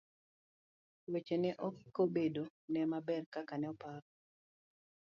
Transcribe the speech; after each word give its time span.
Weche 1.11 1.35
ne 1.43 1.51
okobedo 1.67 2.43
ne 2.71 2.81
maber 2.91 3.23
kaka 3.33 3.55
ne 3.57 3.67
oparo. 3.73 4.09